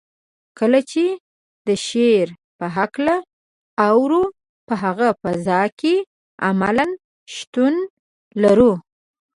کله 0.59 0.79
چې 0.91 1.03
د 1.67 1.69
شعر 1.87 2.27
په 2.57 2.65
هکله 2.77 3.15
اورو 3.87 4.23
په 4.67 4.73
هغه 4.83 5.07
فضا 5.21 5.61
کې 5.79 5.95
عملاً 6.47 6.87
شتون 7.35 7.73
لرو. 8.43 8.73